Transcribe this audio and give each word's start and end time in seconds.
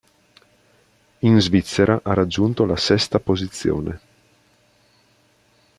In 1.19 1.39
Svizzera 1.39 1.99
ha 2.03 2.15
raggiunto 2.15 2.65
la 2.65 2.75
sesta 2.75 3.19
posizione. 3.19 3.99